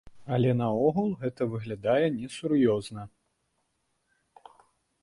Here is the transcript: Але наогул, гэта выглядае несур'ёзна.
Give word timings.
Але 0.35 0.53
наогул, 0.61 1.11
гэта 1.25 1.47
выглядае 1.51 2.05
несур'ёзна. 2.17 3.03